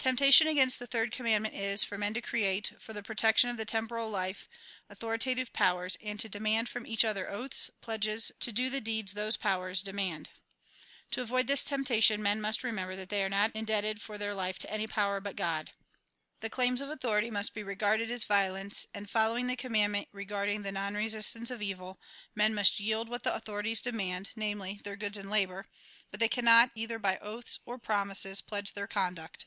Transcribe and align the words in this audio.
Temptation 0.00 0.46
against 0.46 0.78
the 0.78 0.86
third 0.86 1.12
conmiandment 1.12 1.52
is, 1.52 1.84
for 1.84 1.98
men 1.98 2.14
to 2.14 2.22
create, 2.22 2.72
for 2.78 2.94
the 2.94 3.02
protection 3.02 3.50
of 3.50 3.58
the 3.58 3.66
temporal 3.66 4.08
life, 4.08 4.48
authoritative 4.88 5.52
powers, 5.52 5.98
and 6.02 6.18
to 6.20 6.26
demand 6.26 6.70
from 6.70 6.86
each 6.86 7.04
other 7.04 7.28
oaths, 7.28 7.68
pledges, 7.82 8.32
to 8.40 8.50
do 8.50 8.70
the 8.70 8.80
deeds 8.80 9.12
those 9.12 9.36
powers 9.36 9.82
demand. 9.82 10.30
To 11.10 11.20
avoid 11.20 11.46
this 11.48 11.62
temptation, 11.64 12.22
men 12.22 12.40
must 12.40 12.64
remember 12.64 12.96
that 12.96 13.10
they 13.10 13.22
are 13.22 13.28
not 13.28 13.50
indebted 13.54 14.00
for 14.00 14.16
their 14.16 14.32
life 14.34 14.56
to 14.60 14.72
any 14.72 14.86
power 14.86 15.20
but 15.20 15.36
God. 15.36 15.72
The 16.40 16.48
claims 16.48 16.80
of 16.80 16.88
authority 16.88 17.28
must 17.30 17.52
be 17.52 17.62
regarded 17.62 18.10
as 18.10 18.24
violence; 18.24 18.86
and, 18.94 19.10
following 19.10 19.48
the 19.48 19.54
commandment 19.54 20.08
regarding 20.12 20.62
the 20.62 20.72
non 20.72 20.94
resistance 20.94 21.50
of 21.50 21.60
evil, 21.60 22.00
men 22.34 22.54
must 22.54 22.80
yield 22.80 23.10
what 23.10 23.22
the 23.22 23.34
authorities 23.34 23.82
demand, 23.82 24.30
namely, 24.34 24.80
their 24.82 24.96
goods 24.96 25.18
and 25.18 25.28
labour; 25.28 25.66
but 26.10 26.20
they 26.20 26.28
cannot, 26.28 26.70
either 26.74 26.98
by 26.98 27.18
oaths 27.18 27.60
or 27.66 27.76
promises, 27.76 28.40
pledge 28.40 28.72
their 28.72 28.86
conduct. 28.86 29.44